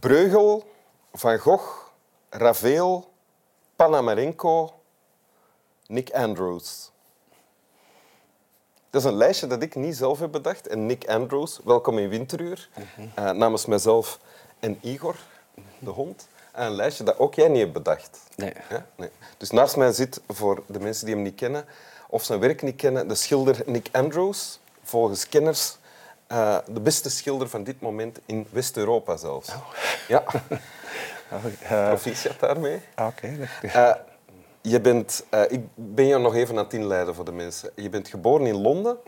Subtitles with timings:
[0.00, 0.64] Breugel,
[1.12, 1.92] Van Gogh,
[2.30, 3.10] Ravel,
[3.76, 4.72] Panamarenko,
[5.86, 6.90] Nick Andrews.
[8.90, 10.66] Dat is een lijstje dat ik niet zelf heb bedacht.
[10.66, 12.68] En Nick Andrews, welkom in Winteruur,
[13.14, 14.20] eh, namens mezelf
[14.60, 15.16] en Igor,
[15.78, 16.28] de hond.
[16.52, 18.20] En een lijstje dat ook jij niet hebt bedacht.
[18.36, 18.52] Nee.
[18.68, 18.86] Ja?
[18.96, 19.10] Nee.
[19.36, 21.64] Dus naast mij zit, voor de mensen die hem niet kennen
[22.08, 24.60] of zijn werk niet kennen, de schilder Nick Andrews.
[24.82, 25.78] Volgens kenners
[26.30, 29.48] eh, de beste schilder van dit moment in West-Europa zelfs.
[30.08, 30.22] Ja,
[31.32, 31.44] Oh,
[31.88, 32.80] proficiat daarmee.
[32.94, 33.48] ah, Oké.
[33.62, 33.92] Eh,
[34.60, 37.70] je bent, eh, ik ben je nog even aan het inleiden voor de mensen.
[37.74, 38.98] Je bent geboren in Londen.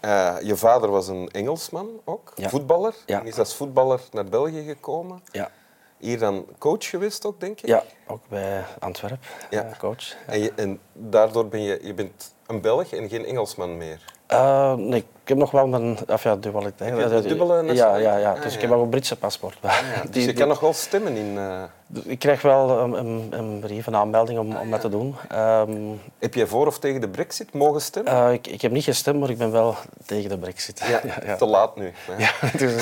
[0.00, 2.48] Eh, je vader was een Engelsman ook, Ja.
[2.48, 2.94] voetballer.
[3.06, 3.20] Ja.
[3.20, 5.22] En is als voetballer naar België gekomen.
[5.32, 5.50] Ja.
[5.98, 7.66] Hier dan coach geweest ook, denk ik.
[7.66, 9.70] ja, ook bij Antwerp, Ja.
[9.78, 10.14] coach.
[10.26, 14.04] En, je, en daardoor ben je, je bent een Belg en geen Engelsman meer.
[14.34, 16.92] Eh, nee, ik heb nog wel mijn of ja, dualiteit.
[17.28, 18.02] Dubbele ja, nationaliteit?
[18.04, 18.32] ja, ja.
[18.32, 18.56] Ah, Dus ja.
[18.56, 19.58] ik heb ook een Britse paspoort.
[19.62, 21.38] dus Die- je kan nog wel stemmen in...
[21.38, 21.62] eh,
[22.04, 25.14] Ik krijg wel een, een, een brief, een aanmelding om, om dat te doen.
[25.28, 25.72] Ehm,
[26.18, 28.12] Heb jij voor of tegen de brexit mogen stemmen?
[28.12, 29.74] eh, ik, ik heb niet gestemd, maar ik ben wel
[30.06, 30.78] tegen de brexit.
[30.86, 31.36] ja, ja.
[31.36, 31.92] te laat nu.
[32.10, 32.16] hè.
[32.24, 32.74] Ja, dus,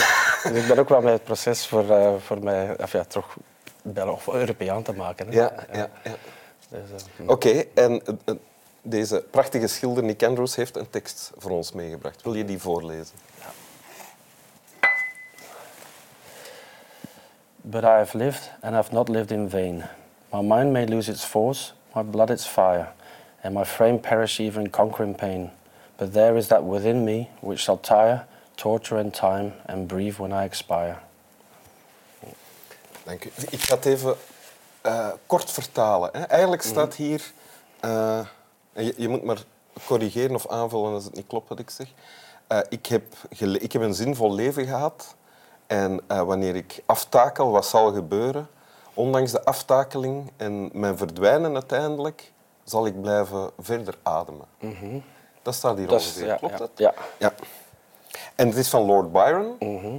[0.42, 1.84] dus ik ben ook wel met het proces voor,
[2.18, 3.36] voor mij of ja, toch
[3.82, 5.26] Belg of Europeaan te maken.
[5.28, 5.32] Hè.
[5.34, 6.14] Ja, ja, ja.
[6.68, 6.80] Dus,
[7.20, 8.02] eh, Oké, en
[8.82, 12.22] deze prachtige schilder Nick Andrews heeft een tekst voor ons meegebracht.
[12.22, 13.14] Wil je die voorlezen?
[17.56, 19.84] But I have lived and have not lived in vain.
[20.32, 22.92] My mind may lose its force, my blood its fire,
[23.42, 25.50] and my frame perish even in conquering pain.
[25.96, 30.32] But there is that within me which shall tire, torture and time, and breathe when
[30.32, 30.98] I expire.
[33.04, 33.30] Dank u.
[33.50, 34.16] Ik ga het even
[34.80, 36.10] eh, kort vertalen.
[36.12, 36.22] Hè.
[36.22, 37.32] Eigenlijk staat hier...
[37.80, 38.20] eh,
[38.74, 39.42] je, je moet maar
[39.86, 41.86] corrigeren of aanvullen als het niet klopt wat ik zeg.
[42.46, 43.02] Eh, ik, heb
[43.60, 45.14] ik heb een zinvol leven gehad.
[45.66, 48.48] En eh, wanneer ik aftakel, wat zal gebeuren?
[48.94, 52.32] Ondanks de aftakeling en mijn verdwijnen uiteindelijk,
[52.64, 54.46] zal ik blijven verder ademen.
[55.42, 56.26] Dat staat hier Dat is- ongeveer.
[56.26, 56.70] ja, Klopt ja, dat?
[56.74, 56.94] ja.
[57.18, 57.32] Ja.
[58.34, 59.56] En het is van Lord Byron.
[59.58, 59.96] Mhm,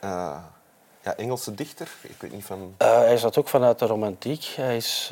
[0.00, 0.36] Eh,
[1.02, 1.88] ja, Engelse dichter.
[2.02, 2.74] Ik weet niet van...
[2.78, 4.44] Hij zat ook vanuit de romantiek.
[4.44, 5.10] Hij is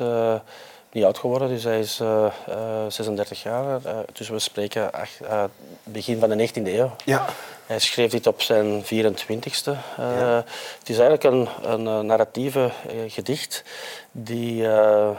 [0.95, 2.55] niet oud geworden, dus hij is eh, eh,
[2.87, 3.79] 36 jaar.
[3.85, 5.43] Eh, dus we spreken ach- eh,
[5.83, 6.95] begin van de 19e eeuw.
[7.05, 7.25] Ja.
[7.65, 9.71] Hij schreef dit op zijn 24ste.
[9.97, 10.43] Eh, Ja.
[10.79, 13.63] Het is eigenlijk een, een eh, narratieve eh, gedicht
[14.11, 15.09] die, eh,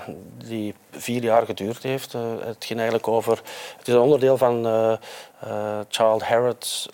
[0.44, 2.14] die vier jaar geduurd heeft.
[2.14, 3.40] Eh, het ging eigenlijk over...
[3.78, 4.92] Het is een onderdeel van eh
[5.40, 6.22] eh, Child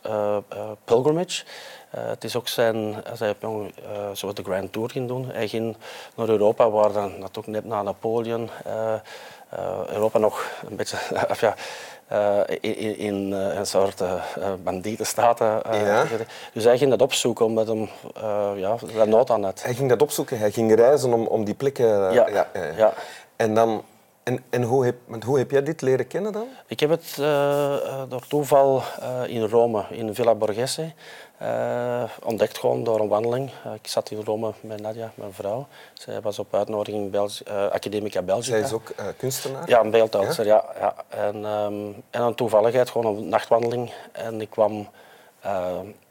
[0.02, 1.44] eh, eh, Pilgrimage.
[1.92, 2.94] Eh, het is ook zijn...
[2.94, 3.72] Hij heeft jong,
[4.12, 5.30] zoals de Grand Tour ging doen.
[5.32, 5.76] Hij ging
[6.14, 8.94] naar Europa, waar dan natuurlijk net na Napoleon eh,
[9.92, 10.96] Europa nog een beetje...
[11.30, 11.54] of ja,
[12.60, 14.22] in, in- een soort uh,
[14.62, 15.62] bandietenstaten.
[15.72, 16.04] Ja.
[16.52, 17.88] Dus hij ging dat opzoeken omdat hem
[18.56, 19.62] ja, daar nood aan had.
[19.62, 22.12] Hij ging dat opzoeken, hij ging reizen om, om die plekken...
[22.12, 22.46] Ja, ja.
[22.76, 22.92] ja.
[23.36, 23.82] En, dan,
[24.22, 26.46] en, en hoe, heb, want hoe heb jij dit leren kennen dan?
[26.66, 30.92] Ik heb het eh, eh, door toeval eh, in Rome, in Villa Borghese,
[32.22, 33.50] ontdekt gewoon door een wandeling.
[33.74, 35.66] Ik zat in Rome met Nadia, mijn vrouw.
[35.92, 38.50] Zij was op uitnodiging Belgi Academica Belgica.
[38.50, 39.68] Zij is ook kunstenaar.
[39.68, 40.64] Ja, een beeldhouder, ja.
[40.78, 43.92] ja, En, ehm, en een toevalligheid, gewoon een nachtwandeling.
[44.12, 44.88] En ik kwam...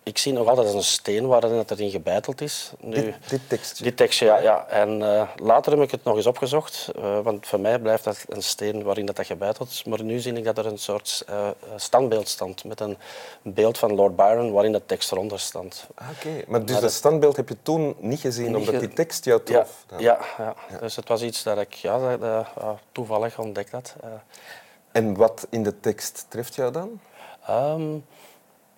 [0.04, 2.72] ik zie nog altijd als een steen waarin het erin gebeiteld is.
[2.80, 3.84] Nu, Dit, dit tekstje.
[3.84, 4.38] dit tekstje, ja.
[4.40, 4.68] ja.
[4.68, 8.26] En eh, later heb ik het nog eens opgezocht, eh, want voor mij blijft dat
[8.30, 9.84] een steen waarin dat, dat gebeiteld is.
[9.84, 12.98] Maar nu zie ik dat er een soort eh, standbeeld stond met een
[13.42, 15.88] beeld van Lord Byron waarin dat tekst eronder stond.
[15.96, 18.80] Ah, Oké, maar dus Maar dat standbeeld heb je toen niet gezien Niet omdat ge-
[18.80, 19.84] die tekst jou Ja, trof?
[19.88, 20.00] dan?
[20.00, 20.56] ja, ja.
[20.80, 23.96] dus het was iets dat ik ja, dat, ja, toevallig ontdekt had.
[24.92, 27.00] En wat in de tekst treft jou dan?
[27.48, 27.98] Ehm,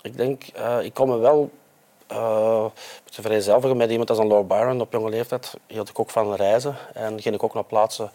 [0.04, 1.50] ik denk, eh, ik kom me wel
[2.08, 2.66] eh
[3.04, 4.82] te vereenzelvigen met iemand als een Lord Byron.
[4.82, 8.12] Op jonge leeftijd hield ik ook van reizen en ging ik ook naar plaatsen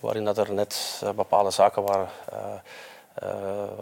[0.00, 2.54] waarin dat er net eh, bepaalde zaken waren, eh,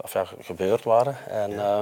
[0.01, 1.17] of ja, gebeurd waren.
[1.27, 1.79] En, eh,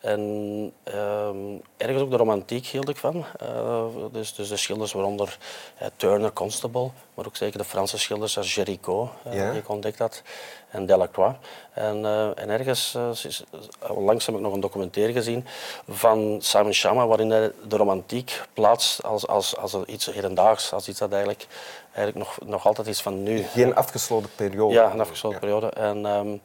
[0.00, 1.36] en ehm,
[1.76, 3.24] ergens ook de romantiek hield ik van.
[3.40, 5.38] Eh, dus, dus de schilders waaronder
[5.78, 9.50] eh, Turner, Constable, maar ook zeker de Franse schilders als Géricault, eh, Ja.
[9.50, 10.22] die ik ontdekt had,
[10.70, 11.36] en Delacroix.
[11.72, 15.46] En, eh, en ergens, eh, onlangs heb ik nog een documentaire gezien
[15.88, 20.98] van Simon Schama, waarin hij de romantiek plaatst als, als, als iets hedendaags, als iets
[20.98, 21.46] dat eigenlijk,
[21.94, 23.42] eigenlijk nog, nog altijd is van nu.
[23.42, 24.74] Geen afgesloten periode.
[24.74, 25.68] Ja, een afgesloten periode.
[25.68, 26.36] En, ehm,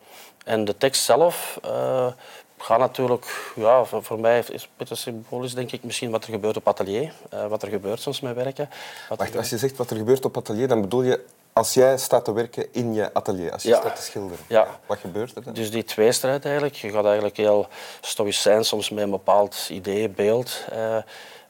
[0.45, 2.07] en de tekst zelf eh,
[2.57, 6.23] gaat natuurlijk, ja, voor, voor mij is het een beetje symbolisch, denk ik, misschien wat
[6.23, 8.69] er gebeurt op atelier, eh, wat er gebeurt soms met werken.
[9.09, 11.25] Wat Wacht, als je zegt wat er gebeurt op atelier, dan bedoel je
[11.59, 13.79] als jij staat te werken in je atelier, als je Ja.
[13.79, 14.45] staat te schilderen.
[14.47, 14.67] Ja.
[14.85, 15.53] Wat gebeurt er dan?
[15.53, 16.75] Dus die tweestrijd eigenlijk.
[16.75, 17.67] Je gaat eigenlijk heel
[18.01, 20.63] stoïcijn soms met een bepaald idee, beeld.
[20.71, 20.97] eh,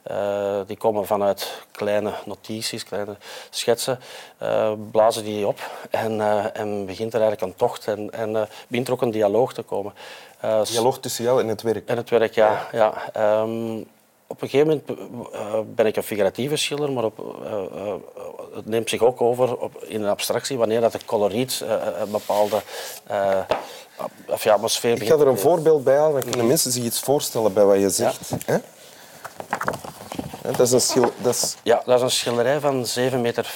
[0.02, 3.16] eh, die komen vanuit kleine notities, kleine
[3.50, 4.00] schetsen,
[4.42, 5.60] uh, blazen die op
[5.90, 6.20] en,
[6.54, 9.92] en begint er eigenlijk een tocht en, en begint er ook een dialoog te komen.
[10.64, 11.88] dialoog tussen jou en het werk?
[11.88, 12.68] En het werk, ja.
[12.72, 12.92] ja.
[13.42, 13.86] Um,
[14.30, 17.18] op een gegeven moment ben ik een figuratieve schilder, maar op,
[18.54, 21.64] het neemt zich ook over op, in een abstractie wanneer dat het coloriet
[22.00, 22.62] een bepaalde
[24.26, 27.00] of ja, atmosfeer Ik ga er een voorbeeld bij halen, dan kunnen mensen zich iets
[27.00, 28.30] voorstellen bij wat je zegt.
[28.46, 28.60] Ja.
[30.42, 31.56] Dat is een, schil dat is...
[31.62, 33.50] Ja, dat is een schilderij van 7,50 meter.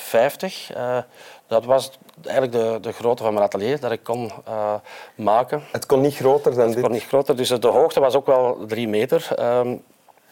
[0.77, 0.99] Uh,
[1.47, 1.91] dat was
[2.23, 4.75] eigenlijk de, de grootte van mijn atelier dat ik kon uh,
[5.15, 5.63] maken.
[5.73, 6.83] Het kon niet groter dan het dit?
[6.83, 9.29] kon niet groter, dus de hoogte was ook wel 3 meter.
[9.41, 9.83] Um,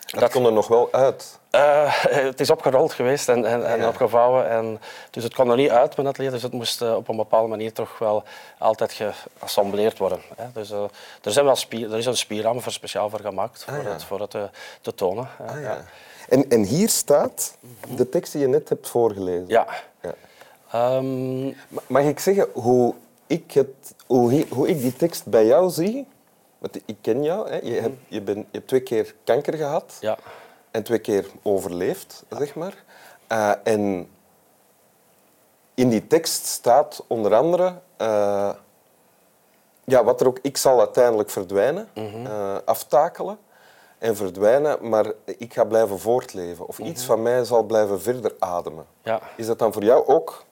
[0.06, 1.40] dat, dat kon er nog wel uit?
[1.50, 1.94] Uh,
[2.26, 3.88] het is opgerold geweest en, en, en ja.
[3.88, 4.48] opgevouwen.
[4.48, 6.30] En, dus het kon er niet uit, mijn atelier.
[6.30, 8.22] Dus het moest uh, op een bepaalde manier toch wel
[8.58, 10.20] altijd geassembleerd worden.
[10.36, 10.44] Hè.
[10.52, 10.82] Dus, uh,
[11.22, 13.90] er, zijn wel spier, er is een spierraam voor speciaal voor gemaakt, ah, voor, ja.
[13.90, 14.36] het, voor het
[14.80, 15.28] te tonen.
[15.46, 15.84] Ah, ja.
[16.28, 17.56] En, en hier staat
[17.96, 19.48] de tekst die je net hebt voorgelezen.
[19.48, 19.66] Ja.
[20.02, 20.96] ja.
[20.96, 21.56] Um...
[21.86, 22.94] Mag ik zeggen hoe
[23.26, 26.06] ik, het, hoe, hoe ik die tekst bij jou zie?
[26.62, 27.48] Want ik ken jou.
[27.48, 27.58] Hè.
[27.62, 29.96] Je, hebt, je, bent, je hebt twee keer kanker gehad.
[30.00, 30.18] Ja.
[30.70, 32.84] En twee keer overleefd, zeg maar.
[33.28, 34.10] Uh, en
[35.74, 37.74] in die tekst staat onder andere...
[37.98, 38.50] Uh,
[39.84, 40.38] ja, wat er ook...
[40.42, 42.26] Ik zal uiteindelijk verdwijnen, mm -hmm.
[42.26, 43.38] uh, aftakelen
[43.98, 46.66] en verdwijnen, maar ik ga blijven voortleven.
[46.66, 48.86] Of iets van mij zal blijven verder ademen.
[49.02, 49.20] Ja.
[49.36, 50.44] Is dat dan voor jou ook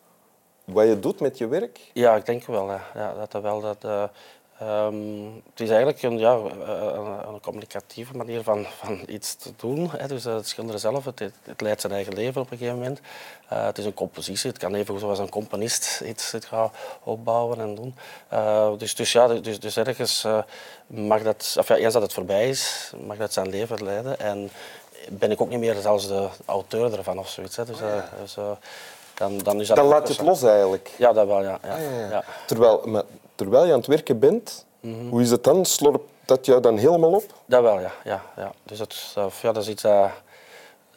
[0.65, 1.91] wat je doet met je werk?
[1.93, 2.71] Ja, ik denk wel.
[2.71, 2.81] Ja.
[2.95, 4.05] Ja, dat er wel dat, uh,
[4.63, 9.91] um, het is eigenlijk een, ja, een, een communicatieve manier van, van iets te doen.
[9.91, 10.07] Hè.
[10.07, 13.01] Dus het schilderen zelf, het, het, leidt zijn eigen leven op een gegeven moment.
[13.53, 16.71] Uh, het is een compositie, het kan even zoals een componist iets, iets gaan
[17.03, 17.95] opbouwen en doen.
[18.33, 20.27] Uh, dus, dus ja, dus, dus ergens
[20.87, 24.21] mag dat, of ja, eens dat het voorbij is, mag dat zijn leven leiden.
[24.21, 24.51] En
[25.09, 27.57] ben ik ook niet meer zelfs de auteur ervan of zoiets.
[27.57, 27.65] Hè.
[27.65, 28.09] Dus, oh, ja.
[28.21, 28.37] dus
[29.21, 30.91] dan, dan, is dat dan laat je het los eigenlijk?
[30.99, 31.59] Ja, dat wel, ja.
[31.63, 31.75] ja.
[31.75, 32.25] Ah, ja.
[32.47, 33.03] Terwijl, maar,
[33.35, 35.09] terwijl je aan het werken bent, mm -hmm.
[35.09, 35.65] hoe is het dan?
[35.65, 37.25] Slorpt dat jou dan helemaal op?
[37.47, 37.93] Dat wel, ja.
[38.05, 38.53] ja, ja.
[38.63, 40.11] Dus het, ja, dat is iets dat,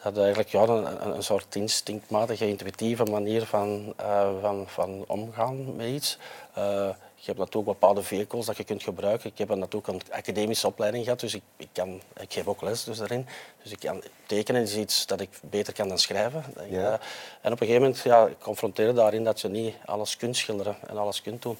[0.03, 5.87] dat eigenlijk ja, een, een soort instinctmatige, intuïtieve manier van, uh, van, van omgaan met
[5.87, 6.17] iets.
[6.57, 6.89] Uh,
[7.23, 9.29] je hebt natuurlijk bepaalde vehicles dat je kunt gebruiken.
[9.29, 12.83] Ik heb natuurlijk een academische opleiding gehad, dus ik, ik, kan, ik geef ook les
[12.83, 13.27] dus daarin.
[13.61, 16.43] Dus ik kan, tekenen is iets dat ik beter kan dan schrijven.
[16.69, 16.79] Ja.
[16.79, 16.93] Uh,
[17.41, 20.75] en op een gegeven moment ja, ik confronteerde daarin dat je niet alles kunt schilderen
[20.87, 21.57] en alles kunt doen.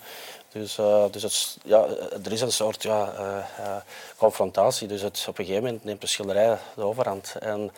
[0.52, 1.86] Dus, uh, dus het, ja,
[2.24, 3.14] er is een soort ja,
[3.60, 3.76] uh,
[4.18, 4.88] confrontatie.
[4.88, 7.36] Dus het, op een gegeven moment neemt de schilderij de overhand.
[7.40, 7.72] En,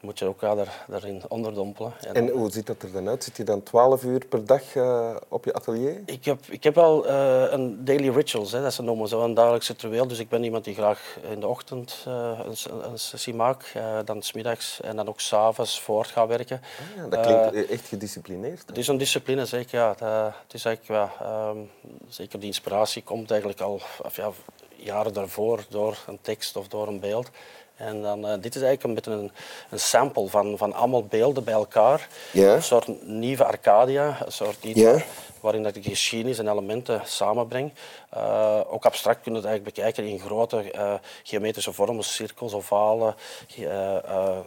[0.00, 1.92] moet je ook daar, daarin onderdompelen.
[2.00, 3.24] En, en, hoe ziet dat er dan uit?
[3.24, 6.02] Zit je dan 12 uur per dag uh, op je atelier?
[6.04, 9.34] Ik heb, ik heb wel uh, een daily rituals, hè, dat ze noemen, zo een
[9.34, 10.06] dagelijks ritueel.
[10.06, 13.72] Dus ik ben iemand die graag in de ochtend uh, een, een, sessie maakt,
[14.04, 16.60] dan smiddags en dan ook s'avonds voort gaat werken.
[16.60, 18.62] Ah, ja, dat klinkt echt gedisciplineerd.
[18.66, 19.78] Het is een discipline, zeker.
[19.78, 19.94] Ja.
[19.94, 21.70] Dat, het is eigenlijk, ja, um,
[22.08, 24.30] zeker die inspiratie komt eigenlijk al of, ja,
[24.76, 27.30] jaren daarvoor door een tekst of door een beeld.
[27.78, 29.30] En dan, uh, dit is eigenlijk een beetje een,
[29.70, 32.08] een, sample van, van allemaal beelden bij elkaar.
[32.32, 32.54] Ja.
[32.54, 35.02] Een soort nieuwe Arcadia, een soort iets ja.
[35.40, 37.72] Waarin dat ik geschiedenis en elementen samenbreng.
[38.16, 43.14] Uh, ook abstract kunnen het eigenlijk bekijken in grote uh, geometrische vormen, cirkels, ovalen,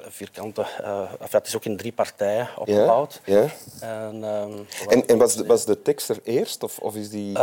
[0.09, 0.65] vierkanten.
[1.19, 3.21] Enfin, het is ook in drie partijen opgebouwd.
[3.25, 3.41] Ja.
[3.41, 3.49] Ja.
[3.79, 7.37] En, um, en, en was, de, was de tekst er eerst of, of is die...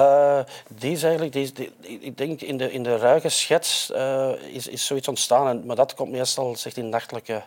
[0.68, 3.90] die is eigenlijk, die is, die, ik denk in de, in de ruige schets
[4.52, 5.48] is, is zoiets ontstaan.
[5.48, 7.42] En, maar dat komt meestal zegt in nachtelijke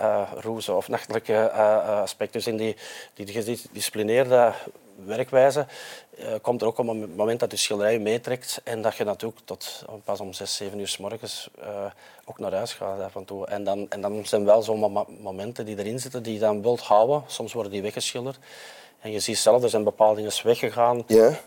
[0.00, 2.40] uh, roezen of nachtelijke uh, aspecten.
[2.40, 2.76] Dus in die,
[3.14, 4.52] die gedisciplineerde
[5.04, 5.66] werkwijze
[6.18, 9.40] uh, komt er ook op een moment dat je schilderij meetrekt en dat je natuurlijk
[9.44, 11.50] tot pas om 6, 7 uur s morgens
[12.24, 13.46] ook naar huis gaat af en toe.
[13.46, 16.80] En dan, en dan zijn wel zo'n momenten die erin zitten die je dan wilt
[16.80, 17.22] houden.
[17.26, 18.38] Soms worden die weggeschilderd.
[19.00, 21.40] En je ziet zelf, er zijn bepaalde dingen weggegaan, ja.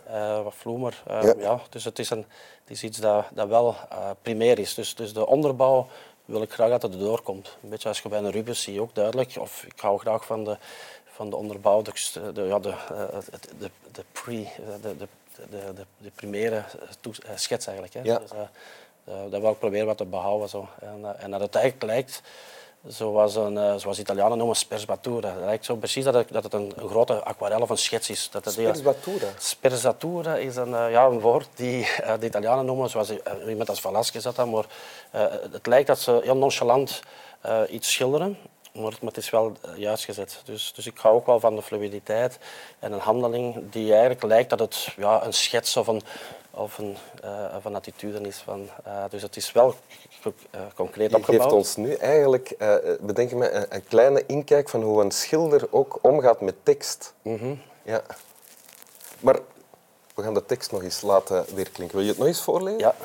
[0.43, 1.03] wat vloemer.
[1.38, 1.60] Ja.
[1.70, 2.25] dus het is, een,
[2.62, 3.75] het is iets dat, dat wel
[4.22, 4.74] primair is.
[4.74, 5.88] Dus, dus de onderbouw
[6.31, 7.57] wil ik graag dat het erdoor komt.
[7.63, 9.35] Een beetje als je bij een Rubens zie je ook duidelijk.
[9.39, 10.57] Of ik hou graag van de,
[11.05, 12.73] van de onderbouw, de, de, ja, de,
[13.59, 14.47] de, de, pre,
[14.81, 15.07] de, de,
[15.50, 16.63] de, de primaire
[17.35, 17.95] schets eigenlijk.
[17.95, 18.01] Hè.
[18.11, 18.19] Ja.
[18.19, 20.50] Dus, uh, dat wil ik proberen wat te behouden.
[20.50, 20.67] Zo.
[20.79, 22.21] En, en dat het eigenlijk lijkt
[22.88, 25.29] zoals, een, zoals Italianen noemen sperzatura.
[25.29, 28.09] Het lijkt zo precies dat het, dat het een, een, grote aquarel of een schets
[28.09, 28.29] is.
[28.31, 28.53] Dat het
[30.39, 31.88] is een, ja, een woord die
[32.19, 33.11] de Italianen noemen, zoals
[33.47, 34.65] iemand als Velasquez dat dan, maar
[35.15, 35.21] uh,
[35.51, 37.00] het lijkt dat ze heel nonchalant
[37.45, 38.38] uh, iets schilderen
[38.72, 40.42] Maar, maar het is wel eh, juist gezet.
[40.46, 42.38] Dus, dus ik hou ook wel van de fluiditeit
[42.80, 46.01] en een handeling die eigenlijk lijkt dat het ja, een schets of een,
[46.51, 48.38] of een, uh, of een attitude is.
[48.38, 49.75] Van, uh, dus het is wel
[50.25, 51.42] uh, concreet Je opgebouwd.
[51.42, 52.56] geeft ons nu eigenlijk,
[53.01, 57.13] bedenk me, een, een, kleine inkijk van hoe een schilder ook omgaat met tekst.
[57.22, 57.62] Mm -hmm.
[57.84, 58.01] Ja.
[59.20, 59.40] Maar
[60.16, 61.96] we gaan de tekst nog eens laten weerklinken.
[61.96, 62.80] Wil je het nog eens voorlezen?
[62.80, 62.96] Ja.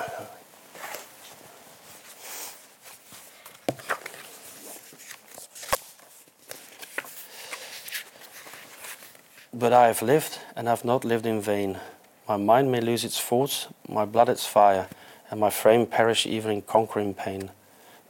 [9.59, 11.79] But I have lived and have not lived in vain.
[12.29, 14.87] My mind may lose its force, my blood its fire,
[15.31, 17.51] and my frame perish even in conquering pain.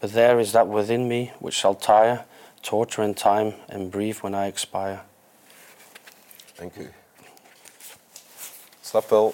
[0.00, 2.24] But there is that within me which shall tire,
[2.62, 5.02] torture in time, and breathe when I expire.
[6.58, 6.88] Dank u.
[8.82, 9.32] Slap wel.